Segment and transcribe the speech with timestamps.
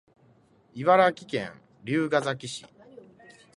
[0.73, 1.51] 茨城県
[1.83, 2.65] 龍ケ崎市